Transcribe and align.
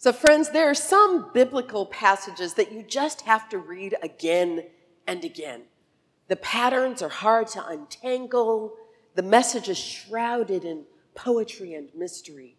So, 0.00 0.14
friends, 0.14 0.48
there 0.48 0.70
are 0.70 0.74
some 0.74 1.30
biblical 1.34 1.84
passages 1.84 2.54
that 2.54 2.72
you 2.72 2.82
just 2.82 3.20
have 3.20 3.50
to 3.50 3.58
read 3.58 3.96
again 4.02 4.64
and 5.06 5.22
again. 5.22 5.64
The 6.28 6.36
patterns 6.36 7.02
are 7.02 7.10
hard 7.10 7.48
to 7.48 7.66
untangle, 7.66 8.72
the 9.14 9.22
message 9.22 9.68
is 9.68 9.76
shrouded 9.76 10.64
in 10.64 10.84
poetry 11.14 11.74
and 11.74 11.90
mystery. 11.94 12.56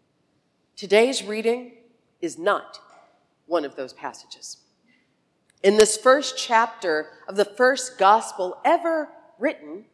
Today's 0.75 1.23
reading 1.23 1.77
is 2.21 2.38
not 2.38 2.77
one 3.47 3.66
of 3.66 3.75
those 3.75 3.94
passages. 3.94 4.58
In 5.63 5.77
this 5.77 5.97
first 5.97 6.38
chapter 6.38 7.08
of 7.27 7.38
the 7.38 7.45
first 7.45 7.97
gospel 7.97 8.59
ever 8.63 9.09
written, 9.39 9.85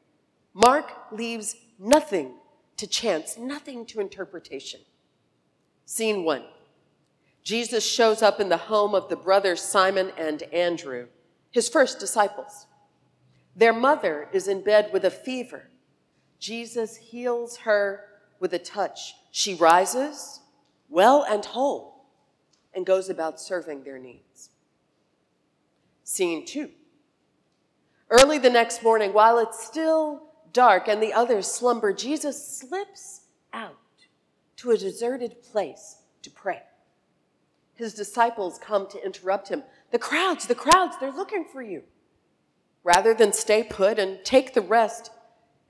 Mark 0.54 0.92
leaves 1.14 1.56
nothing 1.80 2.34
to 2.76 2.88
chance, 2.88 3.38
nothing 3.38 3.86
to 3.86 4.02
interpretation. 4.02 4.82
Scene 5.86 6.26
one. 6.26 6.44
Jesus 7.48 7.90
shows 7.90 8.22
up 8.22 8.42
in 8.42 8.50
the 8.50 8.58
home 8.58 8.94
of 8.94 9.08
the 9.08 9.16
brothers 9.16 9.62
Simon 9.62 10.12
and 10.18 10.44
Andrew, 10.52 11.08
his 11.50 11.70
first 11.70 11.98
disciples. 11.98 12.66
Their 13.56 13.72
mother 13.72 14.28
is 14.34 14.50
in 14.50 14.66
bed 14.66 14.90
with 14.92 15.06
a 15.06 15.10
fever. 15.10 15.70
Jesus 16.40 16.98
heals 16.98 17.60
her 17.60 18.04
with 18.42 18.54
a 18.54 18.60
touch. 18.60 19.16
She 19.32 19.56
rises, 19.56 20.42
well 20.90 21.24
and 21.24 21.46
whole, 21.46 22.04
and 22.76 22.86
goes 22.86 23.10
about 23.10 23.40
serving 23.40 23.86
their 23.86 23.98
needs. 23.98 24.50
Scene 26.04 26.46
two. 26.46 26.72
Early 28.10 28.40
the 28.40 28.50
next 28.50 28.84
morning, 28.84 29.14
while 29.14 29.40
it's 29.40 29.66
still 29.66 30.34
dark 30.52 30.90
and 30.90 31.02
the 31.02 31.14
others 31.14 31.50
slumber, 31.50 31.94
Jesus 31.94 32.60
slips 32.60 33.22
out 33.54 33.78
to 34.58 34.72
a 34.72 34.78
deserted 34.78 35.42
place 35.44 36.00
to 36.24 36.30
pray 36.30 36.64
his 37.78 37.94
disciples 37.94 38.60
come 38.60 38.88
to 38.90 39.06
interrupt 39.06 39.50
him. 39.50 39.64
The 39.92 40.00
crowds, 40.00 40.48
the 40.48 40.56
crowds, 40.56 40.98
they're 41.00 41.12
looking 41.12 41.46
for 41.46 41.62
you. 41.62 41.84
Rather 42.84 43.14
than 43.14 43.32
stay 43.32 43.64
put 43.64 44.00
and 44.00 44.20
take 44.26 44.54
the 44.54 44.62
rest 44.62 45.12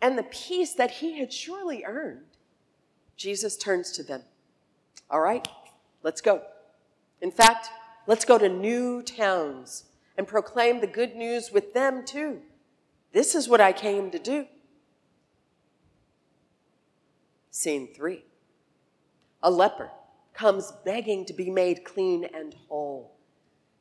and 0.01 0.17
the 0.17 0.23
peace 0.23 0.73
that 0.73 0.91
he 0.91 1.19
had 1.19 1.33
surely 1.33 1.83
earned, 1.85 2.25
Jesus 3.15 3.57
turns 3.57 3.91
to 3.91 4.03
them. 4.03 4.21
All 5.09 5.19
right, 5.19 5.47
let's 6.03 6.21
go. 6.21 6.43
In 7.21 7.31
fact, 7.31 7.69
let's 8.05 8.25
go 8.25 8.37
to 8.37 8.47
new 8.47 9.01
towns 9.01 9.85
and 10.17 10.27
proclaim 10.27 10.79
the 10.79 10.87
good 10.87 11.15
news 11.15 11.51
with 11.51 11.73
them 11.73 12.05
too. 12.05 12.41
This 13.11 13.35
is 13.35 13.49
what 13.49 13.61
I 13.61 13.73
came 13.73 14.11
to 14.11 14.19
do. 14.19 14.45
Scene 17.51 17.89
three 17.93 18.23
a 19.41 19.51
leper 19.51 19.89
comes 20.37 20.71
begging 20.85 21.25
to 21.25 21.33
be 21.33 21.49
made 21.49 21.83
clean 21.83 22.23
and 22.23 22.55
whole. 22.67 23.15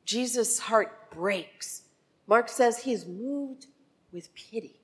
Jesus' 0.05 0.57
heart 0.57 1.11
breaks. 1.11 1.83
Mark 2.25 2.49
says 2.49 2.79
he 2.79 2.93
is 2.93 3.05
moved 3.05 3.67
with 4.11 4.33
pity. 4.33 4.79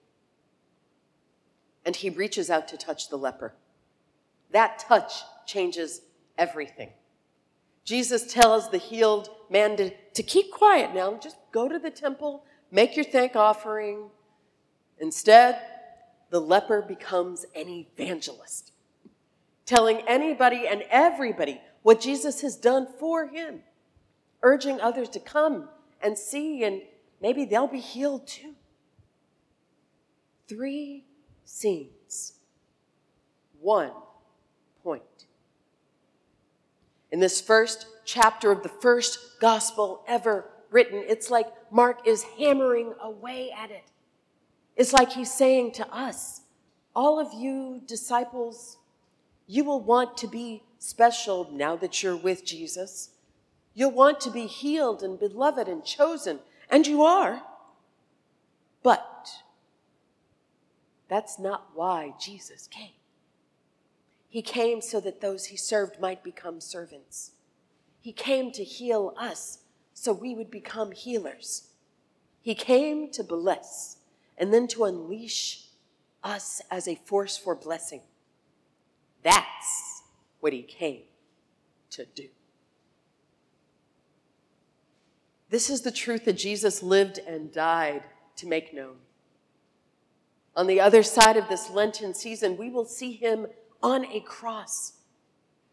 And 1.85 1.95
he 1.95 2.09
reaches 2.09 2.49
out 2.49 2.67
to 2.70 2.77
touch 2.77 3.09
the 3.09 3.17
leper. 3.17 3.55
That 4.52 4.80
touch 4.80 5.23
changes 5.48 6.02
everything. 6.37 6.92
Jesus 7.83 8.31
tells 8.31 8.69
the 8.69 8.77
healed 8.77 9.30
man 9.49 9.75
to, 9.77 9.89
to 10.14 10.23
keep 10.23 10.52
quiet 10.52 10.93
now, 10.93 11.17
just 11.17 11.37
go 11.52 11.67
to 11.67 11.80
the 11.80 11.89
temple, 11.89 12.45
make 12.71 12.95
your 12.95 13.03
thank 13.03 13.36
offering. 13.36 14.09
Instead, 14.99 15.59
the 16.30 16.39
leper 16.39 16.81
becomes 16.81 17.45
an 17.55 17.67
evangelist 17.67 18.73
telling 19.65 20.01
anybody 20.07 20.67
and 20.67 20.83
everybody 20.89 21.61
what 21.81 22.01
Jesus 22.01 22.41
has 22.41 22.55
done 22.55 22.87
for 22.99 23.27
him, 23.27 23.61
urging 24.41 24.79
others 24.81 25.09
to 25.09 25.19
come 25.19 25.69
and 26.01 26.17
see, 26.17 26.63
and 26.63 26.81
maybe 27.21 27.45
they'll 27.45 27.67
be 27.67 27.79
healed 27.79 28.27
too. 28.27 28.55
Three 30.47 31.05
scenes, 31.45 32.33
one 33.59 33.91
point. 34.83 35.03
In 37.11 37.19
this 37.19 37.39
first 37.39 37.87
chapter 38.05 38.51
of 38.51 38.63
the 38.63 38.69
first 38.69 39.39
gospel 39.39 40.03
ever 40.07 40.45
written, 40.71 41.03
it's 41.07 41.30
like 41.30 41.47
Mark 41.71 42.07
is 42.07 42.23
hammering 42.37 42.93
away 43.01 43.51
at 43.55 43.71
it. 43.71 43.83
It's 44.75 44.93
like 44.93 45.11
he's 45.11 45.31
saying 45.31 45.73
to 45.73 45.87
us, 45.93 46.41
all 46.95 47.19
of 47.19 47.33
you 47.33 47.81
disciples, 47.85 48.77
you 49.48 49.64
will 49.64 49.81
want 49.81 50.17
to 50.17 50.27
be 50.27 50.64
special 50.80 51.49
now 51.52 51.76
that 51.76 52.02
you're 52.02 52.15
with 52.15 52.45
Jesus. 52.45 53.09
You'll 53.73 53.92
want 53.92 54.20
to 54.21 54.30
be 54.30 54.48
healed 54.48 55.04
and 55.04 55.20
beloved 55.20 55.67
and 55.67 55.83
chosen, 55.83 56.39
and 56.70 56.86
you 56.86 57.04
are. 57.04 57.42
But 58.83 59.30
that's 61.08 61.39
not 61.39 61.70
why 61.73 62.14
Jesus 62.20 62.67
came. 62.67 62.93
He 64.30 64.42
came 64.42 64.81
so 64.81 64.99
that 64.99 65.21
those 65.21 65.45
he 65.45 65.58
served 65.58 65.99
might 65.99 66.23
become 66.23 66.60
servants. 66.60 67.31
He 68.02 68.11
came 68.11 68.52
to 68.54 68.64
heal 68.64 69.14
us 69.17 69.60
so 69.93 70.11
we 70.11 70.33
would 70.33 70.49
become 70.49 70.92
healers. 70.92 71.70
He 72.42 72.55
came 72.55 73.11
to 73.11 73.23
bless 73.23 73.98
and 74.37 74.54
then 74.54 74.67
to 74.70 74.86
unleash 74.86 75.67
us 76.23 76.61
as 76.71 76.87
a 76.87 76.99
force 77.05 77.37
for 77.37 77.55
blessing. 77.55 78.02
That's 79.23 80.04
what 80.39 80.54
he 80.54 80.61
came 80.61 81.04
to 81.92 82.06
do. 82.06 82.28
This 85.50 85.70
is 85.70 85.82
the 85.82 85.92
truth 85.92 86.26
that 86.26 86.34
Jesus 86.34 86.82
lived 86.82 87.20
and 87.20 87.52
died 87.52 88.04
to 88.38 88.48
make 88.48 88.73
known. 88.73 88.95
On 90.56 90.67
the 90.67 90.82
other 90.82 91.04
side 91.04 91.38
of 91.38 91.48
this 91.48 91.70
Lenten 91.70 92.14
season, 92.14 92.58
we 92.58 92.70
will 92.70 92.86
see 92.86 93.14
him 93.14 93.48
on 93.82 94.06
a 94.06 94.20
cross. 94.20 94.94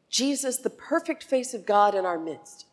Jesus, 0.09 0.59
the 0.59 0.71
perfect 0.71 1.23
face 1.23 1.55
of 1.55 1.67
God 1.67 1.95
in 1.95 2.05
our 2.05 2.19
midst. 2.19 2.67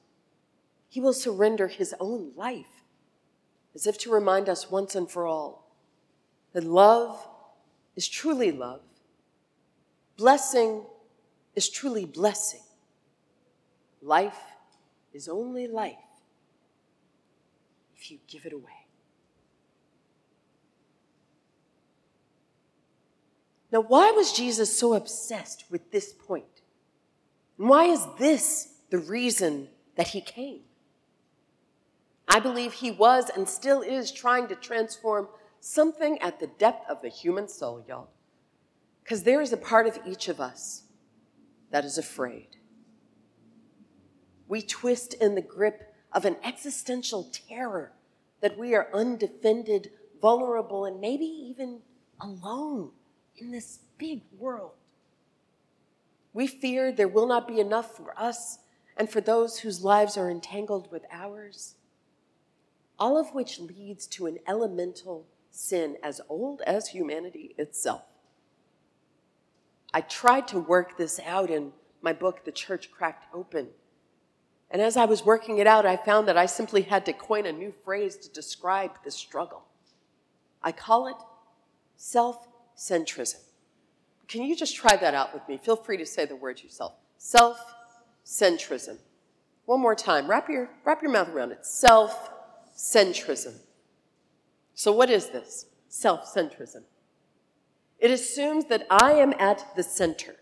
He 0.89 0.99
will 0.99 1.13
surrender 1.13 1.67
his 1.67 1.93
own 1.99 2.31
life 2.35 2.83
as 3.75 3.85
if 3.85 3.97
to 3.99 4.11
remind 4.11 4.49
us 4.49 4.71
once 4.71 4.95
and 4.95 5.09
for 5.09 5.27
all 5.27 5.67
that 6.53 6.63
love 6.63 7.27
is 7.95 8.07
truly 8.07 8.51
love 8.51 8.81
Blessing 10.17 10.83
is 11.55 11.69
truly 11.69 12.05
blessing. 12.05 12.61
Life 14.01 14.39
is 15.13 15.27
only 15.27 15.67
life 15.67 15.95
if 17.95 18.11
you 18.11 18.19
give 18.27 18.45
it 18.45 18.53
away. 18.53 18.87
Now, 23.71 23.81
why 23.81 24.11
was 24.11 24.33
Jesus 24.33 24.77
so 24.77 24.93
obsessed 24.93 25.65
with 25.69 25.91
this 25.91 26.13
point? 26.13 26.61
And 27.57 27.69
why 27.69 27.85
is 27.85 28.05
this 28.17 28.69
the 28.89 28.97
reason 28.97 29.67
that 29.95 30.09
he 30.09 30.21
came? 30.21 30.61
I 32.27 32.39
believe 32.39 32.73
he 32.73 32.91
was 32.91 33.29
and 33.29 33.47
still 33.47 33.81
is 33.81 34.11
trying 34.11 34.47
to 34.47 34.55
transform 34.55 35.27
something 35.59 36.19
at 36.21 36.39
the 36.39 36.47
depth 36.47 36.89
of 36.89 37.01
the 37.01 37.09
human 37.09 37.47
soul, 37.47 37.83
y'all. 37.87 38.09
Because 39.07 39.23
there 39.23 39.39
is 39.39 39.53
a 39.53 39.57
part 39.57 39.87
of 39.87 39.97
each 40.05 40.27
of 40.27 40.41
us 40.41 40.83
that 41.71 41.85
is 41.85 41.97
afraid. 41.97 42.57
We 44.49 44.61
twist 44.61 45.13
in 45.13 45.33
the 45.33 45.41
grip 45.41 45.95
of 46.11 46.25
an 46.25 46.35
existential 46.43 47.31
terror 47.31 47.93
that 48.41 48.57
we 48.57 48.75
are 48.75 48.89
undefended, 48.93 49.91
vulnerable, 50.21 50.83
and 50.83 50.99
maybe 50.99 51.23
even 51.23 51.79
alone 52.19 52.91
in 53.37 53.49
this 53.51 53.79
big 53.97 54.23
world. 54.37 54.73
We 56.33 56.45
fear 56.45 56.91
there 56.91 57.07
will 57.07 57.27
not 57.27 57.47
be 57.47 57.61
enough 57.61 57.95
for 57.95 58.13
us 58.19 58.59
and 58.97 59.09
for 59.09 59.21
those 59.21 59.59
whose 59.59 59.85
lives 59.85 60.17
are 60.17 60.29
entangled 60.29 60.91
with 60.91 61.05
ours, 61.13 61.75
all 62.99 63.17
of 63.17 63.33
which 63.33 63.57
leads 63.57 64.05
to 64.07 64.25
an 64.25 64.39
elemental 64.45 65.27
sin 65.49 65.95
as 66.03 66.19
old 66.27 66.61
as 66.67 66.89
humanity 66.89 67.55
itself. 67.57 68.03
I 69.97 70.01
tried 70.01 70.47
to 70.49 70.59
work 70.59 70.95
this 70.95 71.19
out 71.25 71.49
in 71.49 71.71
my 72.03 72.13
book, 72.13 72.45
The 72.45 72.51
Church 72.51 72.91
Cracked 72.91 73.25
Open. 73.33 73.69
And 74.69 74.79
as 74.79 74.95
I 74.95 75.05
was 75.05 75.25
working 75.25 75.57
it 75.57 75.65
out, 75.65 75.87
I 75.87 75.97
found 75.97 76.27
that 76.27 76.37
I 76.37 76.45
simply 76.45 76.83
had 76.83 77.03
to 77.07 77.13
coin 77.13 77.47
a 77.47 77.51
new 77.51 77.73
phrase 77.83 78.15
to 78.17 78.29
describe 78.29 78.91
this 79.03 79.15
struggle. 79.15 79.63
I 80.61 80.71
call 80.71 81.07
it 81.07 81.15
self 81.95 82.47
centrism. 82.77 83.39
Can 84.27 84.43
you 84.43 84.55
just 84.55 84.75
try 84.75 84.95
that 84.95 85.15
out 85.15 85.33
with 85.33 85.41
me? 85.49 85.57
Feel 85.57 85.75
free 85.75 85.97
to 85.97 86.05
say 86.05 86.25
the 86.25 86.35
word 86.35 86.61
yourself. 86.61 86.93
Self 87.17 87.59
centrism. 88.23 88.97
One 89.65 89.81
more 89.81 89.95
time. 89.95 90.29
Wrap 90.29 90.47
your, 90.47 90.69
wrap 90.85 91.01
your 91.01 91.09
mouth 91.09 91.29
around 91.29 91.53
it. 91.53 91.65
Self 91.65 92.29
centrism. 92.75 93.55
So, 94.75 94.91
what 94.91 95.09
is 95.09 95.31
this? 95.31 95.65
Self 95.89 96.31
centrism. 96.31 96.83
It 97.99 98.11
assumes 98.11 98.65
that 98.65 98.85
I 98.89 99.13
am 99.13 99.33
at 99.39 99.75
the 99.75 99.83
center 99.83 100.35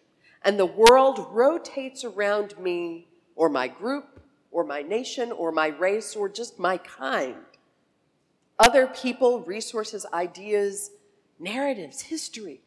and 0.44 0.60
the 0.60 0.66
world 0.66 1.28
rotates 1.32 2.04
around 2.04 2.58
me 2.60 3.08
or 3.36 3.50
my 3.50 3.68
group 3.68 4.22
or 4.52 4.64
my 4.64 4.82
nation 4.82 5.32
or 5.32 5.52
my 5.52 5.68
race 5.68 6.16
or 6.16 6.30
just 6.30 6.60
my 6.60 6.78
kind. 6.78 7.36
Other 8.60 8.88
people, 8.88 9.42
resources, 9.42 10.06
ideas, 10.14 10.92
narratives, 11.40 12.02
history, 12.02 12.62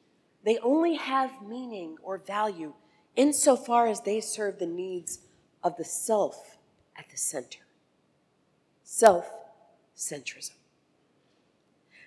they 0.44 0.58
only 0.58 0.94
have 0.94 1.42
meaning 1.46 1.96
or 2.02 2.18
value 2.18 2.74
insofar 3.16 3.86
as 3.86 4.02
they 4.02 4.20
serve 4.20 4.58
the 4.58 4.66
needs 4.66 5.20
of 5.62 5.76
the 5.76 5.84
self 5.84 6.58
at 6.96 7.08
the 7.10 7.16
center. 7.16 7.60
Self 8.84 9.30
centrism. 9.96 10.57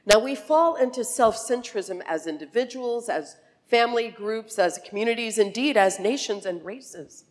Now, 0.05 0.19
we 0.19 0.35
fall 0.35 0.75
into 0.75 1.03
self 1.03 1.37
centrism 1.37 2.01
as 2.07 2.27
individuals, 2.27 3.07
as 3.09 3.37
family 3.67 4.09
groups, 4.09 4.57
as 4.57 4.79
communities, 4.87 5.37
indeed, 5.37 5.77
as 5.77 5.99
nations 5.99 6.45
and 6.45 6.63
races. 6.63 7.25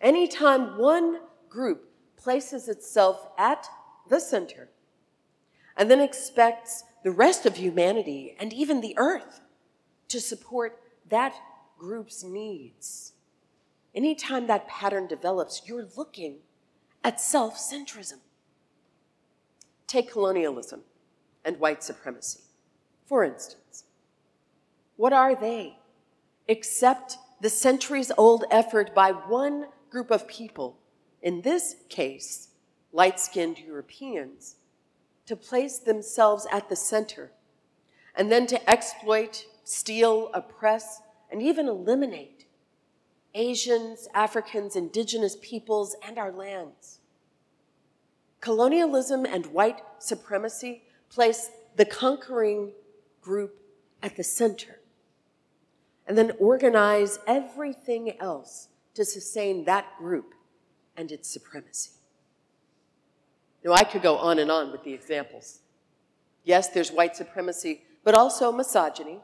Anytime 0.00 0.78
one 0.78 1.20
group 1.48 1.90
places 2.16 2.68
itself 2.68 3.28
at 3.36 3.66
the 4.08 4.20
center 4.20 4.68
and 5.76 5.90
then 5.90 6.00
expects 6.00 6.84
the 7.02 7.10
rest 7.10 7.46
of 7.46 7.56
humanity 7.56 8.36
and 8.38 8.52
even 8.52 8.80
the 8.80 8.94
earth 8.96 9.40
to 10.08 10.20
support 10.20 10.78
that 11.08 11.34
group's 11.78 12.22
needs. 12.22 13.12
Anytime 13.94 14.46
that 14.46 14.68
pattern 14.68 15.06
develops, 15.06 15.62
you're 15.66 15.88
looking 15.96 16.36
at 17.02 17.20
self 17.20 17.56
centrism. 17.56 18.20
Take 19.86 20.10
colonialism 20.10 20.82
and 21.44 21.58
white 21.58 21.82
supremacy, 21.82 22.40
for 23.06 23.24
instance. 23.24 23.84
What 24.96 25.12
are 25.12 25.34
they? 25.34 25.78
Except 26.48 27.16
the 27.40 27.50
centuries 27.50 28.12
old 28.16 28.44
effort 28.50 28.94
by 28.94 29.10
one 29.12 29.66
group 29.90 30.10
of 30.10 30.28
people, 30.28 30.78
in 31.20 31.42
this 31.42 31.76
case, 31.88 32.48
light 32.92 33.18
skinned 33.18 33.58
Europeans, 33.58 34.56
to 35.26 35.36
place 35.36 35.78
themselves 35.78 36.46
at 36.52 36.68
the 36.68 36.76
center 36.76 37.32
and 38.14 38.30
then 38.30 38.46
to 38.46 38.70
exploit, 38.70 39.46
steal, 39.64 40.30
oppress, 40.34 41.00
and 41.30 41.42
even 41.42 41.68
eliminate 41.68 42.46
Asians, 43.34 44.08
Africans, 44.14 44.76
indigenous 44.76 45.36
peoples, 45.40 45.96
and 46.06 46.18
our 46.18 46.30
lands. 46.30 46.98
Colonialism 48.40 49.24
and 49.24 49.46
white 49.46 49.80
supremacy 49.98 50.82
place 51.12 51.50
the 51.76 51.84
conquering 51.84 52.72
group 53.20 53.54
at 54.02 54.16
the 54.16 54.24
center 54.24 54.80
and 56.06 56.18
then 56.18 56.32
organize 56.38 57.18
everything 57.26 58.20
else 58.20 58.68
to 58.94 59.04
sustain 59.04 59.64
that 59.64 59.86
group 59.98 60.34
and 60.96 61.12
its 61.12 61.28
supremacy. 61.28 61.90
Now, 63.64 63.72
I 63.72 63.84
could 63.84 64.02
go 64.02 64.16
on 64.16 64.38
and 64.38 64.50
on 64.50 64.72
with 64.72 64.82
the 64.82 64.92
examples. 64.92 65.60
Yes, 66.44 66.68
there's 66.68 66.90
white 66.90 67.14
supremacy, 67.14 67.82
but 68.02 68.14
also 68.14 68.50
misogyny, 68.50 69.20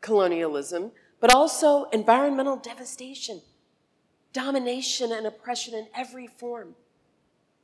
colonialism, 0.00 0.92
but 1.20 1.32
also 1.32 1.84
environmental 1.90 2.56
devastation, 2.56 3.42
domination 4.32 5.12
and 5.12 5.26
oppression 5.26 5.74
in 5.74 5.88
every 5.94 6.26
form. 6.26 6.74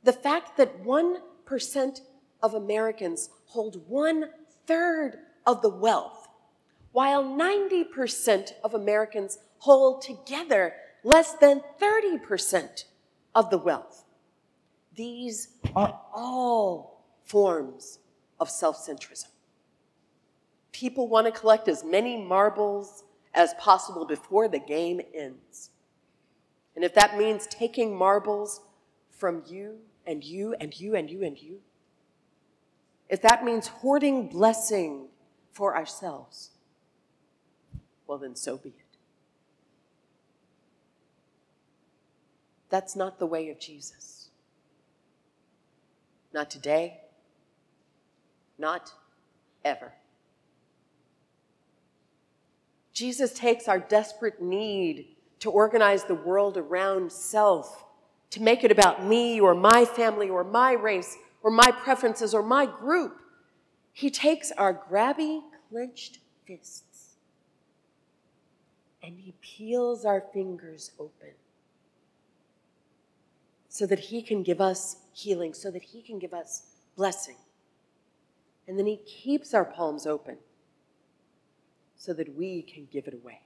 The 0.03 0.13
fact 0.13 0.57
that 0.57 0.83
1% 0.83 2.01
of 2.43 2.53
Americans 2.53 3.29
hold 3.47 3.87
one 3.87 4.29
third 4.65 5.17
of 5.45 5.61
the 5.61 5.69
wealth, 5.69 6.27
while 6.91 7.23
90% 7.23 8.53
of 8.63 8.73
Americans 8.73 9.39
hold 9.59 10.01
together 10.01 10.73
less 11.03 11.33
than 11.33 11.61
30% 11.81 12.83
of 13.33 13.49
the 13.49 13.57
wealth. 13.57 14.03
These 14.95 15.49
uh. 15.63 15.79
are 15.79 16.01
all 16.13 17.05
forms 17.23 17.99
of 18.39 18.49
self 18.49 18.77
centrism. 18.77 19.27
People 20.71 21.07
want 21.07 21.25
to 21.25 21.31
collect 21.31 21.67
as 21.67 21.83
many 21.83 22.17
marbles 22.17 23.03
as 23.33 23.53
possible 23.55 24.05
before 24.05 24.47
the 24.47 24.59
game 24.59 25.01
ends. 25.13 25.71
And 26.75 26.83
if 26.83 26.93
that 26.95 27.17
means 27.17 27.47
taking 27.47 27.95
marbles 27.95 28.61
from 29.09 29.43
you 29.47 29.77
and 30.05 30.23
you 30.23 30.55
and 30.59 30.79
you 30.79 30.95
and 30.95 31.09
you 31.09 31.23
and 31.23 31.37
you, 31.37 31.59
if 33.09 33.21
that 33.21 33.43
means 33.43 33.67
hoarding 33.67 34.27
blessing 34.27 35.07
for 35.51 35.75
ourselves, 35.75 36.51
well, 38.05 38.17
then 38.17 38.35
so 38.35 38.57
be 38.57 38.69
it. 38.69 38.97
That's 42.69 42.95
not 42.95 43.19
the 43.19 43.25
way 43.25 43.49
of 43.49 43.59
Jesus. 43.59 44.29
Not 46.33 46.49
today, 46.49 47.01
not 48.57 48.91
ever. 49.63 49.93
Jesus 52.93 53.33
takes 53.33 53.67
our 53.67 53.79
desperate 53.79 54.41
need 54.41 55.15
to 55.39 55.51
organize 55.51 56.03
the 56.03 56.15
world 56.15 56.57
around 56.57 57.11
self, 57.11 57.85
to 58.31 58.41
make 58.41 58.63
it 58.63 58.71
about 58.71 59.05
me 59.05 59.39
or 59.39 59.53
my 59.53 59.85
family 59.85 60.29
or 60.29 60.43
my 60.43 60.73
race 60.73 61.15
or 61.43 61.51
my 61.51 61.71
preferences 61.71 62.33
or 62.33 62.43
my 62.43 62.65
group. 62.65 63.19
He 63.93 64.09
takes 64.09 64.51
our 64.51 64.73
grabby, 64.73 65.41
clenched 65.69 66.19
fists 66.45 67.15
and 69.07 69.17
he 69.19 69.33
peels 69.41 70.03
our 70.03 70.21
fingers 70.33 70.91
open 70.99 71.31
so 73.69 73.85
that 73.85 73.99
he 73.99 74.21
can 74.21 74.43
give 74.43 74.59
us 74.59 74.97
healing, 75.13 75.53
so 75.53 75.71
that 75.71 75.83
he 75.83 76.01
can 76.01 76.19
give 76.19 76.33
us 76.33 76.63
blessing. 76.95 77.37
And 78.67 78.77
then 78.77 78.85
he 78.85 78.97
keeps 78.97 79.53
our 79.53 79.63
palms 79.63 80.05
open 80.05 80.37
so 81.95 82.11
that 82.13 82.35
we 82.35 82.63
can 82.63 82.87
give 82.91 83.07
it 83.07 83.13
away. 83.13 83.41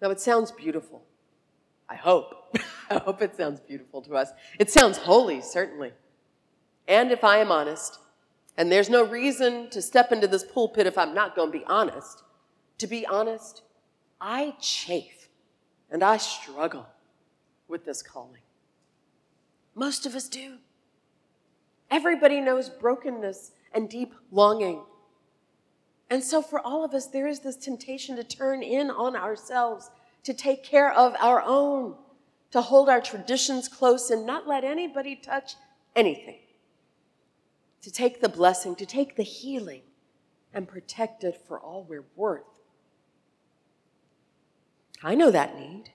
Now, 0.00 0.10
it 0.10 0.20
sounds 0.20 0.52
beautiful. 0.52 1.02
I 1.88 1.94
hope. 1.94 2.56
I 2.90 2.98
hope 2.98 3.22
it 3.22 3.36
sounds 3.36 3.60
beautiful 3.60 4.02
to 4.02 4.16
us. 4.16 4.30
It 4.58 4.70
sounds 4.70 4.98
holy, 4.98 5.40
certainly. 5.40 5.92
And 6.88 7.10
if 7.10 7.24
I 7.24 7.38
am 7.38 7.50
honest, 7.50 7.98
and 8.56 8.70
there's 8.70 8.88
no 8.88 9.04
reason 9.04 9.68
to 9.70 9.82
step 9.82 10.12
into 10.12 10.26
this 10.26 10.44
pulpit 10.44 10.86
if 10.86 10.96
I'm 10.96 11.14
not 11.14 11.36
going 11.36 11.52
to 11.52 11.58
be 11.58 11.64
honest, 11.66 12.22
to 12.78 12.86
be 12.86 13.04
honest, 13.06 13.62
I 14.20 14.54
chafe 14.60 15.28
and 15.90 16.02
I 16.02 16.16
struggle 16.16 16.86
with 17.68 17.84
this 17.84 18.02
calling. 18.02 18.40
Most 19.74 20.06
of 20.06 20.14
us 20.14 20.28
do. 20.28 20.56
Everybody 21.90 22.40
knows 22.40 22.68
brokenness 22.68 23.52
and 23.72 23.88
deep 23.88 24.14
longing. 24.30 24.82
And 26.08 26.22
so, 26.22 26.40
for 26.40 26.60
all 26.60 26.84
of 26.84 26.94
us, 26.94 27.06
there 27.06 27.26
is 27.26 27.40
this 27.40 27.56
temptation 27.56 28.16
to 28.16 28.24
turn 28.24 28.62
in 28.62 28.90
on 28.90 29.16
ourselves, 29.16 29.90
to 30.26 30.34
take 30.34 30.64
care 30.64 30.92
of 30.92 31.14
our 31.20 31.40
own, 31.40 31.94
to 32.50 32.60
hold 32.60 32.88
our 32.88 33.00
traditions 33.00 33.68
close 33.68 34.10
and 34.10 34.26
not 34.26 34.48
let 34.48 34.64
anybody 34.64 35.14
touch 35.14 35.54
anything, 35.94 36.40
to 37.80 37.92
take 37.92 38.20
the 38.20 38.28
blessing, 38.28 38.74
to 38.74 38.84
take 38.84 39.14
the 39.14 39.22
healing 39.22 39.82
and 40.52 40.66
protect 40.66 41.22
it 41.22 41.40
for 41.46 41.60
all 41.60 41.86
we're 41.88 42.06
worth. 42.16 42.42
I 45.00 45.14
know 45.14 45.30
that 45.30 45.56
need. 45.56 45.90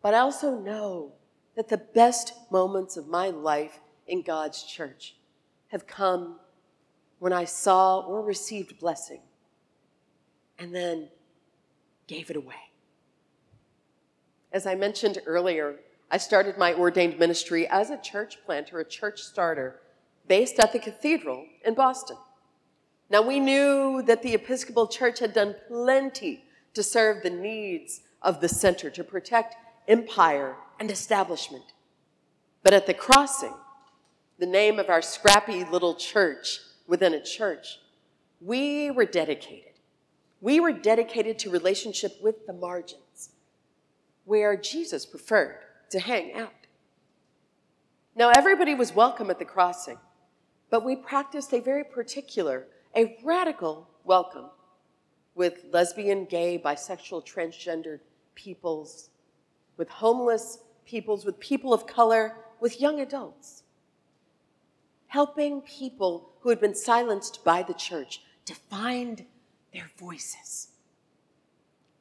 But 0.00 0.14
I 0.14 0.20
also 0.20 0.58
know 0.58 1.12
that 1.56 1.68
the 1.68 1.76
best 1.76 2.32
moments 2.50 2.96
of 2.96 3.06
my 3.06 3.28
life 3.28 3.80
in 4.06 4.22
God's 4.22 4.62
church 4.62 5.14
have 5.68 5.86
come 5.86 6.40
when 7.18 7.34
I 7.34 7.44
saw 7.44 8.00
or 8.00 8.22
received 8.22 8.78
blessing 8.78 9.20
and 10.58 10.74
then 10.74 11.08
gave 12.12 12.30
it 12.30 12.36
away. 12.36 12.70
As 14.52 14.66
I 14.66 14.74
mentioned 14.74 15.18
earlier, 15.24 15.76
I 16.10 16.18
started 16.18 16.58
my 16.58 16.74
ordained 16.74 17.18
ministry 17.18 17.66
as 17.66 17.88
a 17.88 17.96
church 17.96 18.36
planter, 18.44 18.80
a 18.80 18.84
church 18.84 19.22
starter, 19.22 19.80
based 20.28 20.58
at 20.58 20.72
the 20.72 20.78
cathedral 20.78 21.46
in 21.64 21.74
Boston. 21.74 22.18
Now, 23.08 23.22
we 23.22 23.40
knew 23.40 24.02
that 24.06 24.22
the 24.22 24.34
Episcopal 24.34 24.88
Church 24.88 25.20
had 25.20 25.32
done 25.32 25.54
plenty 25.68 26.44
to 26.74 26.82
serve 26.82 27.22
the 27.22 27.30
needs 27.30 28.02
of 28.20 28.40
the 28.40 28.48
center 28.48 28.90
to 28.90 29.04
protect 29.04 29.56
empire 29.88 30.56
and 30.78 30.90
establishment. 30.90 31.64
But 32.62 32.74
at 32.74 32.86
the 32.86 32.94
crossing, 32.94 33.54
the 34.38 34.46
name 34.46 34.78
of 34.78 34.90
our 34.90 35.02
scrappy 35.02 35.64
little 35.64 35.94
church 35.94 36.60
within 36.86 37.14
a 37.14 37.22
church, 37.22 37.78
we 38.40 38.90
were 38.90 39.06
dedicated. 39.06 39.71
We 40.42 40.58
were 40.58 40.72
dedicated 40.72 41.38
to 41.38 41.50
relationship 41.50 42.20
with 42.20 42.48
the 42.48 42.52
margins, 42.52 43.30
where 44.24 44.56
Jesus 44.56 45.06
preferred 45.06 45.60
to 45.90 46.00
hang 46.00 46.34
out. 46.34 46.66
Now, 48.16 48.30
everybody 48.30 48.74
was 48.74 48.92
welcome 48.92 49.30
at 49.30 49.38
the 49.38 49.44
crossing, 49.44 49.98
but 50.68 50.84
we 50.84 50.96
practiced 50.96 51.54
a 51.54 51.60
very 51.60 51.84
particular, 51.84 52.66
a 52.96 53.16
radical 53.22 53.88
welcome 54.02 54.46
with 55.36 55.64
lesbian, 55.70 56.24
gay, 56.24 56.60
bisexual, 56.62 57.24
transgendered 57.24 58.00
peoples, 58.34 59.10
with 59.76 59.88
homeless 59.88 60.58
peoples, 60.84 61.24
with 61.24 61.38
people 61.38 61.72
of 61.72 61.86
color, 61.86 62.34
with 62.60 62.80
young 62.80 63.00
adults. 63.00 63.62
Helping 65.06 65.60
people 65.60 66.30
who 66.40 66.48
had 66.48 66.60
been 66.60 66.74
silenced 66.74 67.44
by 67.44 67.62
the 67.62 67.74
church 67.74 68.22
to 68.44 68.56
find 68.56 69.24
their 69.72 69.90
voices 69.98 70.68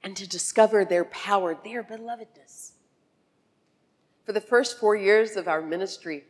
and 0.04 0.16
to 0.18 0.28
discover 0.28 0.84
their 0.84 1.06
power, 1.06 1.58
their 1.64 1.84
belovedness. 1.84 2.72
For 4.26 4.34
the 4.34 4.42
first 4.42 4.80
four 4.80 4.96
years 4.96 5.36
of 5.36 5.48
our 5.48 5.62
ministry, 5.62 6.26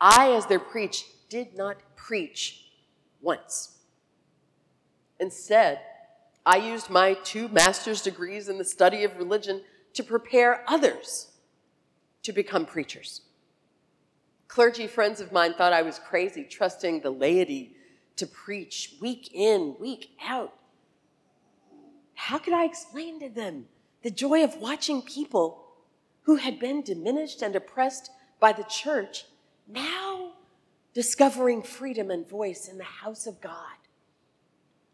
I, 0.00 0.32
as 0.32 0.46
their 0.46 0.58
preach, 0.58 1.04
did 1.28 1.56
not 1.56 1.76
preach 1.96 2.66
once. 3.20 3.78
Instead, 5.18 5.80
I 6.44 6.56
used 6.56 6.90
my 6.90 7.14
two 7.24 7.48
master's 7.48 8.02
degrees 8.02 8.48
in 8.48 8.58
the 8.58 8.64
study 8.64 9.04
of 9.04 9.16
religion 9.16 9.62
to 9.94 10.02
prepare 10.02 10.64
others 10.68 11.28
to 12.22 12.32
become 12.32 12.66
preachers. 12.66 13.22
Clergy 14.48 14.86
friends 14.86 15.20
of 15.20 15.32
mine 15.32 15.54
thought 15.54 15.72
I 15.72 15.82
was 15.82 15.98
crazy, 15.98 16.44
trusting 16.44 17.00
the 17.00 17.10
laity 17.10 17.76
to 18.16 18.26
preach 18.26 18.94
week 19.00 19.30
in, 19.32 19.76
week 19.78 20.16
out. 20.24 20.54
How 22.14 22.38
could 22.38 22.54
I 22.54 22.64
explain 22.64 23.20
to 23.20 23.28
them 23.28 23.66
the 24.02 24.10
joy 24.10 24.44
of 24.44 24.56
watching 24.56 25.02
people 25.02 25.64
who 26.22 26.36
had 26.36 26.58
been 26.58 26.82
diminished 26.82 27.42
and 27.42 27.54
oppressed 27.54 28.10
by 28.40 28.52
the 28.52 28.64
church 28.64 29.26
now 29.66 30.32
discovering 30.92 31.62
freedom 31.62 32.10
and 32.10 32.28
voice 32.28 32.68
in 32.68 32.78
the 32.78 32.84
house 32.84 33.26
of 33.26 33.40
God? 33.40 33.76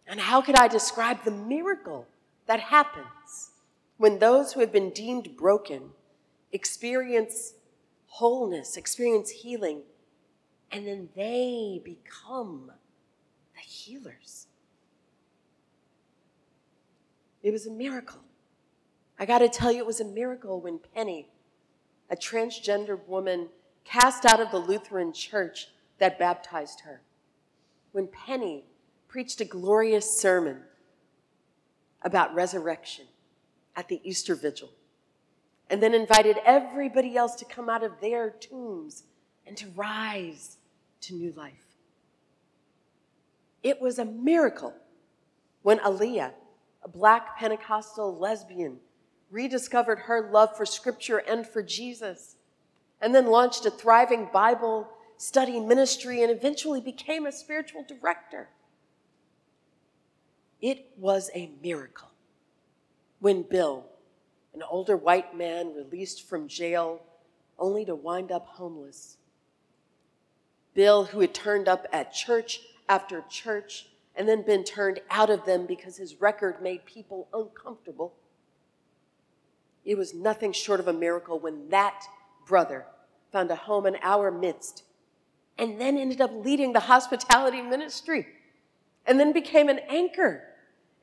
And 0.07 0.19
how 0.19 0.41
could 0.41 0.57
I 0.57 0.67
describe 0.67 1.25
the 1.25 1.31
miracle 1.31 2.07
that 2.47 2.61
happens 2.61 3.51
when 3.97 4.19
those 4.19 4.53
who 4.53 4.61
have 4.61 4.73
been 4.73 4.91
deemed 4.91 5.37
broken 5.37 5.91
experience 6.53 7.55
wholeness, 8.07 8.77
experience 8.77 9.31
healing, 9.31 9.83
and 10.73 10.87
then 10.87 11.09
they 11.15 11.81
become 11.85 12.73
the 13.61 13.69
healers? 13.69 14.47
It 17.43 17.53
was 17.53 17.67
a 17.67 17.71
miracle. 17.71 18.21
I 19.19 19.27
got 19.27 19.39
to 19.39 19.49
tell 19.49 19.73
you, 19.73 19.79
it 19.79 19.87
was 19.87 20.01
a 20.01 20.05
miracle 20.05 20.61
when 20.61 20.79
Penny, 20.95 21.29
a 22.11 22.17
transgender 22.17 22.99
woman 23.07 23.49
cast 23.85 24.25
out 24.25 24.41
of 24.41 24.51
the 24.51 24.59
Lutheran 24.59 25.13
church 25.13 25.69
that 25.99 26.19
baptized 26.19 26.81
her, 26.81 27.03
when 27.93 28.07
Penny 28.07 28.65
preached 29.09 29.41
a 29.41 29.45
glorious 29.45 30.19
sermon 30.19 30.63
about 32.03 32.35
resurrection 32.35 33.07
at 33.77 33.89
the 33.89 34.01
Easter 34.05 34.35
Vigil, 34.35 34.71
and 35.69 35.83
then 35.83 35.95
invited 35.95 36.39
everybody 36.45 37.17
else 37.17 37.35
to 37.37 37.45
come 37.45 37.69
out 37.69 37.83
of 37.83 38.01
their 38.01 38.31
tombs 38.31 39.05
and 39.47 39.57
to 39.57 39.69
rise 39.77 40.57
to 41.03 41.15
new 41.15 41.33
life. 41.33 41.70
It 43.63 43.81
was 43.81 43.99
a 43.99 44.05
miracle 44.05 44.75
when 45.63 45.79
Aliyah, 45.79 46.33
a 46.83 46.89
black 46.89 47.39
Pentecostal 47.39 48.17
lesbian, 48.19 48.79
rediscovered 49.31 50.01
her 50.01 50.31
love 50.31 50.57
for 50.57 50.65
Scripture 50.65 51.19
and 51.19 51.47
for 51.47 51.63
Jesus, 51.63 52.37
and 53.01 53.15
then 53.15 53.27
launched 53.27 53.67
a 53.67 53.71
thriving 53.71 54.29
Bible 54.33 54.89
study 55.17 55.61
ministry 55.61 56.23
and 56.23 56.31
eventually 56.31 56.81
became 56.81 57.27
a 57.27 57.33
spiritual 57.33 57.85
director. 57.87 58.49
It 60.61 60.87
was 60.97 61.31
a 61.35 61.51
miracle 61.63 62.11
when 63.21 63.43
Bill, 63.43 63.87
an 64.55 64.63
older 64.63 64.97
white 64.97 65.37
man 65.37 65.75
released 65.75 66.29
from 66.29 66.49
jail 66.49 67.03
only 67.59 67.85
to 67.85 67.95
wind 67.95 68.33
up 68.33 68.47
homeless, 68.47 69.19
Bill, 70.73 71.05
who 71.05 71.21
had 71.21 71.35
turned 71.35 71.69
up 71.69 71.87
at 71.93 72.13
church 72.13 72.61
after 72.91 73.23
church 73.31 73.87
and 74.17 74.29
then 74.29 74.43
been 74.43 74.65
turned 74.65 75.01
out 75.11 75.31
of 75.31 75.47
them 75.47 75.65
because 75.65 75.97
his 75.97 76.21
record 76.21 76.61
made 76.61 76.85
people 76.85 77.29
uncomfortable. 77.33 78.13
It 79.85 79.97
was 79.97 80.13
nothing 80.13 80.53
short 80.53 80.81
of 80.81 80.89
a 80.89 80.93
miracle 80.93 81.39
when 81.39 81.69
that 81.69 82.05
brother 82.47 82.85
found 83.33 83.51
a 83.53 83.55
home 83.55 83.87
in 83.87 83.97
our 84.03 84.33
midst 84.33 84.83
and 85.57 85.81
then 85.81 85.97
ended 85.97 86.21
up 86.21 86.33
leading 86.35 86.73
the 86.73 86.81
hospitality 86.81 87.63
ministry 87.63 88.27
and 89.07 89.21
then 89.21 89.33
became 89.33 89.69
an 89.69 89.79
anchor 89.89 90.43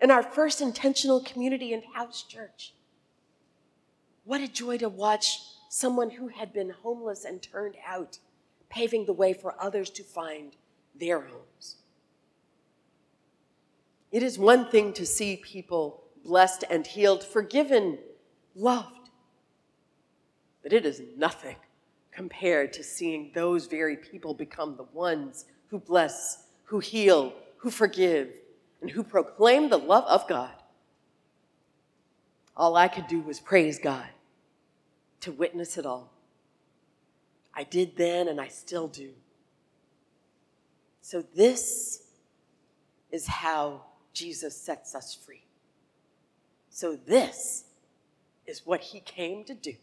in 0.02 0.12
our 0.12 0.22
first 0.22 0.60
intentional 0.60 1.24
community 1.24 1.74
and 1.74 1.84
house 1.96 2.22
church. 2.22 2.74
What 4.26 4.42
a 4.42 4.48
joy 4.48 4.78
to 4.80 4.90
watch 4.90 5.40
someone 5.70 6.10
who 6.10 6.28
had 6.28 6.52
been 6.52 6.70
homeless 6.70 7.24
and 7.24 7.42
turned 7.42 7.76
out, 7.88 8.20
paving 8.70 9.06
the 9.06 9.14
way 9.14 9.32
for 9.32 9.56
others 9.58 9.90
to 9.92 10.04
find 10.04 10.58
their 11.00 11.22
homes. 11.22 11.78
It 14.12 14.24
is 14.24 14.40
one 14.40 14.70
thing 14.70 14.94
to 14.94 15.06
see 15.06 15.38
people 15.38 16.04
blessed 16.24 16.64
and 16.70 16.86
healed, 16.86 17.24
forgiven, 17.24 17.98
loved, 18.56 19.10
but 20.64 20.74
it 20.74 20.86
is 20.86 21.02
nothing 21.18 21.56
compared 22.12 22.74
to 22.74 22.84
seeing 22.84 23.32
those 23.34 23.68
very 23.68 23.96
people 23.96 24.34
become 24.34 24.76
the 24.76 24.84
ones 24.94 25.46
who 25.70 25.80
bless, 25.80 26.46
who 26.66 26.80
heal, 26.80 27.34
who 27.58 27.70
forgive, 27.70 28.30
and 28.82 28.90
who 28.90 29.04
proclaim 29.04 29.70
the 29.70 29.78
love 29.78 30.06
of 30.06 30.28
God. 30.28 30.52
All 32.56 32.76
I 32.76 32.88
could 32.88 33.08
do 33.08 33.22
was 33.22 33.40
praise 33.40 33.78
God 33.78 34.08
to 35.22 35.32
witness 35.32 35.78
it 35.78 35.86
all. 35.86 36.12
I 37.54 37.64
did 37.64 37.96
then, 37.98 38.28
and 38.28 38.40
I 38.40 38.48
still 38.48 38.88
do. 38.88 39.12
So, 41.10 41.24
this 41.38 42.04
is 43.14 43.28
how 43.28 43.84
Jesus 44.12 44.58
sets 44.58 44.94
us 44.94 45.16
free. 45.16 45.46
So, 46.70 46.98
this 46.98 47.64
is 48.46 48.66
what 48.66 48.82
he 48.82 49.00
came 49.00 49.46
to 49.46 49.54
do. 49.54 49.76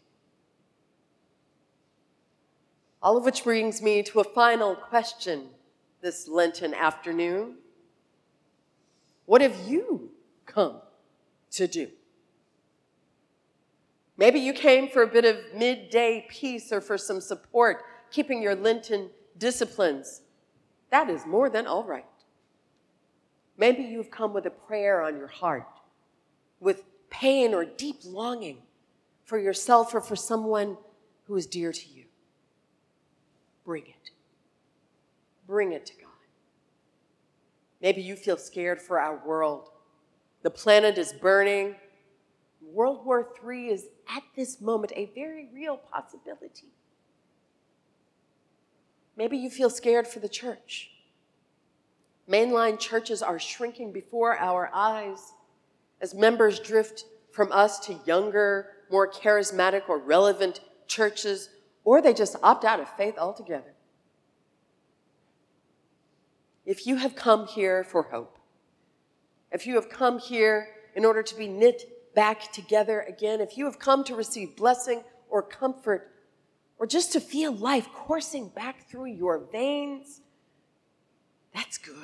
All 3.01 3.17
of 3.17 3.25
which 3.25 3.43
brings 3.43 3.81
me 3.81 4.03
to 4.03 4.19
a 4.19 4.23
final 4.23 4.75
question 4.75 5.47
this 5.99 6.27
Lenten 6.27 6.75
afternoon. 6.75 7.55
What 9.25 9.41
have 9.41 9.57
you 9.67 10.11
come 10.45 10.75
to 11.53 11.65
do? 11.65 11.87
Maybe 14.15 14.39
you 14.39 14.53
came 14.53 14.89
for 14.89 15.01
a 15.01 15.07
bit 15.07 15.25
of 15.25 15.37
midday 15.55 16.27
peace 16.29 16.71
or 16.71 16.81
for 16.81 16.99
some 16.99 17.19
support, 17.19 17.81
keeping 18.11 18.43
your 18.43 18.53
Lenten 18.53 19.09
disciplines. 19.39 20.21
That 20.95 21.09
is 21.09 21.25
more 21.25 21.49
than 21.49 21.67
all 21.67 21.83
right. 21.83 22.05
Maybe 23.57 23.83
you've 23.83 24.09
come 24.09 24.33
with 24.33 24.45
a 24.45 24.49
prayer 24.49 25.01
on 25.01 25.17
your 25.17 25.27
heart, 25.27 25.67
with 26.61 26.83
pain 27.09 27.53
or 27.53 27.65
deep 27.65 27.97
longing 28.05 28.59
for 29.25 29.37
yourself 29.37 29.93
or 29.93 29.99
for 29.99 30.15
someone 30.15 30.77
who 31.25 31.35
is 31.35 31.47
dear 31.47 31.73
to 31.73 31.89
you. 31.89 32.05
Bring 33.65 33.83
it. 33.87 34.11
Bring 35.45 35.73
it 35.73 35.85
to 35.87 35.93
God. 35.95 36.11
Maybe 37.81 38.01
you 38.01 38.15
feel 38.15 38.37
scared 38.37 38.81
for 38.81 38.97
our 38.97 39.17
world. 39.17 39.71
The 40.43 40.49
planet 40.49 40.97
is 40.97 41.11
burning. 41.11 41.75
World 42.61 43.05
War 43.05 43.27
III 43.45 43.67
is 43.67 43.87
at 44.15 44.23
this 44.33 44.61
moment 44.61 44.93
a 44.95 45.11
very 45.13 45.49
real 45.53 45.75
possibility. 45.75 46.71
Maybe 49.17 49.37
you 49.37 49.49
feel 49.49 49.69
scared 49.69 50.07
for 50.07 50.19
the 50.19 50.29
church. 50.29 50.91
Mainline 52.29 52.79
churches 52.79 53.21
are 53.21 53.39
shrinking 53.39 53.91
before 53.91 54.37
our 54.37 54.69
eyes 54.73 55.33
as 56.01 56.13
members 56.13 56.59
drift 56.59 57.05
from 57.31 57.51
us 57.51 57.79
to 57.79 57.99
younger, 58.05 58.67
more 58.89 59.09
charismatic 59.09 59.87
or 59.87 59.99
relevant 59.99 60.61
churches, 60.87 61.49
or 61.83 62.01
they 62.01 62.13
just 62.13 62.35
opt 62.41 62.65
out 62.65 62.79
of 62.79 62.89
faith 62.97 63.17
altogether. 63.17 63.73
If 66.65 66.87
you 66.87 66.95
have 66.95 67.15
come 67.15 67.45
here 67.45 67.83
for 67.83 68.03
hope, 68.03 68.39
if 69.51 69.67
you 69.67 69.75
have 69.75 69.89
come 69.89 70.19
here 70.19 70.69
in 70.95 71.05
order 71.05 71.21
to 71.21 71.35
be 71.35 71.47
knit 71.47 72.13
back 72.15 72.51
together 72.51 73.01
again, 73.01 73.39
if 73.39 73.57
you 73.57 73.65
have 73.65 73.77
come 73.77 74.03
to 74.05 74.15
receive 74.15 74.55
blessing 74.55 75.03
or 75.29 75.43
comfort, 75.43 76.11
or 76.77 76.85
just 76.85 77.13
to 77.13 77.19
feel 77.19 77.53
life 77.53 77.87
coursing 77.93 78.49
back 78.49 78.89
through 78.89 79.05
your 79.05 79.39
veins, 79.51 80.21
that's 81.53 81.77
good. 81.77 81.95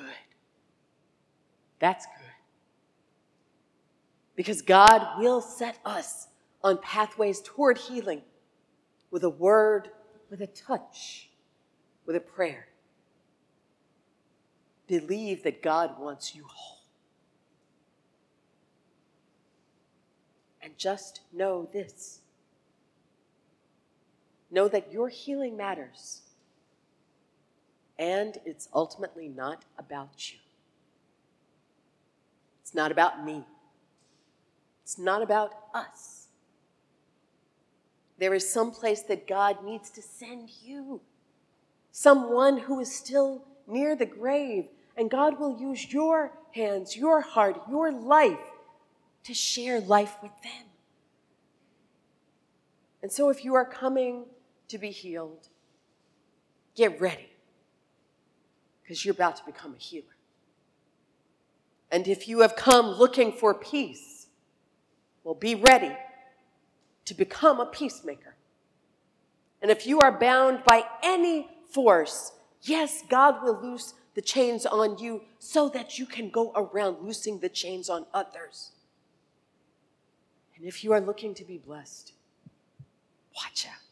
That's 1.80 2.06
good. 2.06 2.13
Because 4.36 4.62
God 4.62 5.20
will 5.20 5.42
set 5.42 5.78
us 5.84 6.28
on 6.63 6.78
pathways 6.78 7.42
toward 7.42 7.78
healing 7.78 8.22
with 9.10 9.24
a 9.24 9.30
word, 9.30 9.90
with 10.30 10.42
a 10.42 10.48
touch, 10.48 11.30
with 12.06 12.16
a 12.16 12.22
prayer. 12.22 12.68
Believe 14.88 15.44
that 15.44 15.62
God 15.62 16.00
wants 16.00 16.34
you 16.36 16.46
whole. 16.48 16.80
And 20.62 20.78
just 20.78 21.22
know 21.34 21.68
this 21.74 22.21
know 24.51 24.67
that 24.67 24.91
your 24.91 25.10
healing 25.10 25.55
matters. 25.58 26.22
And 27.98 28.38
it's 28.46 28.67
ultimately 28.74 29.27
not 29.27 29.63
about 29.77 30.31
you. 30.31 30.39
It's 32.62 32.75
not 32.75 32.91
about 32.91 33.24
me. 33.25 33.43
It's 34.84 34.98
not 34.98 35.22
about 35.22 35.53
us. 35.74 36.27
There 38.17 38.34
is 38.34 38.51
some 38.51 38.72
place 38.72 39.01
that 39.03 39.27
God 39.27 39.63
needs 39.63 39.89
to 39.91 40.01
send 40.01 40.50
you, 40.63 41.01
someone 41.91 42.58
who 42.60 42.79
is 42.79 42.93
still 42.93 43.43
near 43.67 43.96
the 43.96 44.05
grave, 44.05 44.65
and 44.96 45.10
God 45.10 45.39
will 45.39 45.60
use 45.60 45.91
your 45.91 46.31
hands, 46.53 46.96
your 46.96 47.22
heart, 47.22 47.62
your 47.70 47.91
life 47.91 48.38
to 49.24 49.34
share 49.34 49.79
life 49.79 50.17
with 50.22 50.31
them. 50.43 50.65
And 53.01 53.12
so, 53.12 53.29
if 53.29 53.43
you 53.43 53.55
are 53.55 53.65
coming 53.65 54.25
to 54.72 54.78
be 54.78 54.90
healed, 54.90 55.48
get 56.75 57.00
ready 57.00 57.30
because 58.82 59.06
you're 59.06 59.13
about 59.13 59.36
to 59.38 59.46
become 59.46 59.74
a 59.74 59.78
healer. 59.82 60.06
And 61.92 62.08
if 62.08 62.28
you 62.28 62.40
have 62.40 62.56
come 62.56 62.88
looking 62.88 63.34
for 63.34 63.54
peace, 63.54 64.28
well, 65.24 65.36
be 65.36 65.56
ready 65.56 65.96
to 67.06 67.13
become 67.13 67.60
a 67.60 67.66
peacemaker. 67.66 68.36
And 69.62 69.70
if 69.70 69.86
you 69.86 70.00
are 70.00 70.18
bound 70.18 70.63
by 70.63 70.84
any 71.04 71.50
force, 71.70 72.32
yes, 72.62 73.04
God 73.10 73.44
will 73.44 73.60
loose 73.62 73.94
the 74.16 74.22
chains 74.22 74.66
on 74.66 74.98
you 74.98 75.22
so 75.40 75.70
that 75.70 76.00
you 76.00 76.06
can 76.06 76.30
go 76.30 76.51
around 76.56 76.98
loosing 77.01 77.40
the 77.40 77.50
chains 77.50 77.90
on 77.90 78.06
others. 78.13 78.72
And 80.56 80.66
if 80.66 80.84
you 80.84 80.94
are 80.94 81.01
looking 81.01 81.34
to 81.36 81.44
be 81.44 81.58
blessed, 81.58 82.13
watch 83.36 83.68
out. 83.68 83.91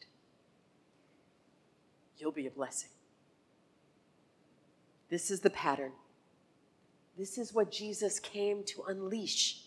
You'll 2.20 2.32
be 2.32 2.46
a 2.46 2.50
blessing. 2.50 2.90
This 5.08 5.30
is 5.30 5.40
the 5.40 5.50
pattern. 5.50 5.92
This 7.18 7.38
is 7.38 7.52
what 7.52 7.72
Jesus 7.72 8.20
came 8.20 8.62
to 8.64 8.82
unleash. 8.86 9.62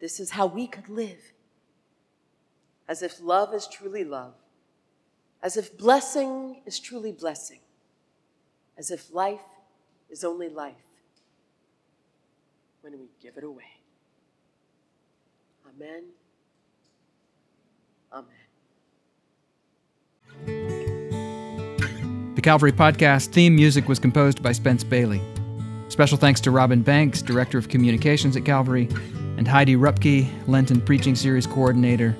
This 0.00 0.20
is 0.20 0.30
how 0.30 0.46
we 0.46 0.66
could 0.66 0.88
live 0.88 1.32
as 2.90 3.02
if 3.02 3.20
love 3.22 3.54
is 3.54 3.68
truly 3.68 4.02
love, 4.02 4.34
as 5.44 5.56
if 5.56 5.78
blessing 5.78 6.60
is 6.66 6.80
truly 6.80 7.12
blessing, 7.12 7.60
as 8.76 8.90
if 8.90 9.14
life 9.14 9.38
is 10.10 10.24
only 10.24 10.48
life 10.48 10.74
when 12.80 12.98
we 12.98 13.06
give 13.22 13.36
it 13.36 13.44
away. 13.44 13.78
Amen. 15.68 16.02
Amen. 18.12 18.26
The 22.40 22.44
Calvary 22.44 22.72
Podcast 22.72 23.32
theme 23.32 23.54
music 23.54 23.86
was 23.86 23.98
composed 23.98 24.42
by 24.42 24.52
Spence 24.52 24.82
Bailey. 24.82 25.20
Special 25.90 26.16
thanks 26.16 26.40
to 26.40 26.50
Robin 26.50 26.80
Banks, 26.80 27.20
Director 27.20 27.58
of 27.58 27.68
Communications 27.68 28.34
at 28.34 28.46
Calvary, 28.46 28.88
and 29.36 29.46
Heidi 29.46 29.76
Rupke, 29.76 30.26
Lenten 30.48 30.80
Preaching 30.80 31.14
Series 31.14 31.46
Coordinator. 31.46 32.16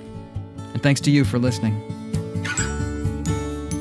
And 0.74 0.82
thanks 0.82 1.00
to 1.00 1.10
you 1.10 1.24
for 1.24 1.38
listening. 1.38 1.74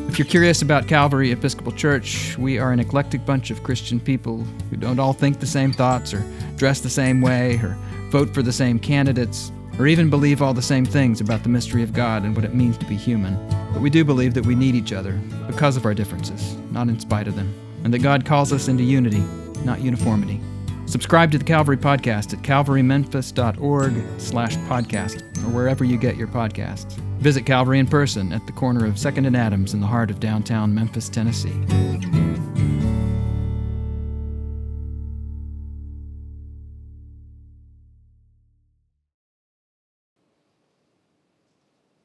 If 0.07 0.17
you're 0.17 0.25
curious 0.25 0.61
about 0.61 0.87
Calvary 0.87 1.33
Episcopal 1.33 1.73
Church, 1.73 2.37
we 2.37 2.57
are 2.57 2.71
an 2.71 2.79
eclectic 2.79 3.25
bunch 3.25 3.51
of 3.51 3.61
Christian 3.63 3.99
people 3.99 4.37
who 4.69 4.77
don't 4.77 4.97
all 4.97 5.11
think 5.11 5.41
the 5.41 5.45
same 5.45 5.73
thoughts, 5.73 6.13
or 6.13 6.23
dress 6.55 6.79
the 6.79 6.89
same 6.89 7.19
way, 7.19 7.57
or 7.57 7.77
vote 8.11 8.33
for 8.33 8.41
the 8.41 8.53
same 8.53 8.79
candidates, 8.79 9.51
or 9.77 9.87
even 9.87 10.09
believe 10.09 10.41
all 10.41 10.53
the 10.53 10.61
same 10.61 10.85
things 10.85 11.19
about 11.19 11.43
the 11.43 11.49
mystery 11.49 11.83
of 11.83 11.91
God 11.91 12.23
and 12.23 12.33
what 12.33 12.45
it 12.45 12.55
means 12.55 12.77
to 12.77 12.85
be 12.85 12.95
human. 12.95 13.35
But 13.73 13.81
we 13.81 13.89
do 13.89 14.03
believe 14.03 14.33
that 14.33 14.45
we 14.45 14.55
need 14.55 14.75
each 14.75 14.93
other 14.93 15.13
because 15.47 15.77
of 15.77 15.85
our 15.85 15.93
differences, 15.93 16.55
not 16.71 16.89
in 16.89 16.99
spite 16.99 17.27
of 17.27 17.35
them, 17.35 17.53
and 17.83 17.93
that 17.93 17.99
God 17.99 18.25
calls 18.25 18.51
us 18.51 18.67
into 18.67 18.83
unity, 18.83 19.23
not 19.63 19.81
uniformity. 19.81 20.41
Subscribe 20.85 21.31
to 21.31 21.37
the 21.37 21.43
Calvary 21.43 21.77
Podcast 21.77 22.33
at 22.33 22.39
calvarymemphis.org 22.39 23.93
slash 24.19 24.55
podcast 24.57 25.21
or 25.43 25.49
wherever 25.51 25.83
you 25.83 25.97
get 25.97 26.17
your 26.17 26.27
podcasts. 26.27 26.93
Visit 27.19 27.45
Calvary 27.45 27.77
in 27.79 27.85
person 27.85 28.33
at 28.33 28.45
the 28.47 28.53
corner 28.53 28.85
of 28.85 28.95
2nd 28.95 29.27
and 29.27 29.37
Adams 29.37 29.73
in 29.73 29.81
the 29.81 29.87
heart 29.87 30.09
of 30.09 30.19
downtown 30.19 30.73
Memphis, 30.73 31.07
Tennessee. 31.07 31.53